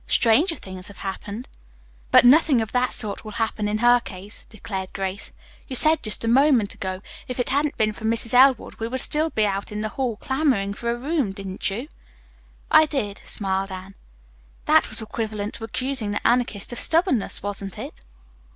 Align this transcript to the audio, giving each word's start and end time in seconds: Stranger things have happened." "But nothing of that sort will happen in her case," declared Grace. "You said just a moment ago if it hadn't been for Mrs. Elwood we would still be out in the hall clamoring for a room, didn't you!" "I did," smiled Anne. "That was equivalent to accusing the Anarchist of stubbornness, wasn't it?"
Stranger 0.07 0.55
things 0.55 0.87
have 0.87 0.97
happened." 0.97 1.47
"But 2.09 2.25
nothing 2.25 2.59
of 2.59 2.71
that 2.71 2.91
sort 2.91 3.23
will 3.23 3.33
happen 3.33 3.67
in 3.67 3.77
her 3.77 3.99
case," 3.99 4.45
declared 4.45 4.93
Grace. 4.93 5.31
"You 5.67 5.75
said 5.75 6.01
just 6.01 6.25
a 6.25 6.27
moment 6.27 6.73
ago 6.73 7.03
if 7.27 7.39
it 7.39 7.49
hadn't 7.49 7.77
been 7.77 7.93
for 7.93 8.03
Mrs. 8.05 8.33
Elwood 8.33 8.79
we 8.79 8.87
would 8.87 8.99
still 8.99 9.29
be 9.29 9.45
out 9.45 9.71
in 9.71 9.81
the 9.81 9.89
hall 9.89 10.15
clamoring 10.15 10.73
for 10.73 10.89
a 10.89 10.97
room, 10.97 11.33
didn't 11.33 11.69
you!" 11.69 11.87
"I 12.71 12.87
did," 12.87 13.21
smiled 13.25 13.71
Anne. 13.71 13.93
"That 14.65 14.89
was 14.89 15.03
equivalent 15.03 15.53
to 15.53 15.65
accusing 15.65 16.09
the 16.09 16.27
Anarchist 16.27 16.71
of 16.73 16.79
stubbornness, 16.79 17.43
wasn't 17.43 17.77
it?" 17.77 17.99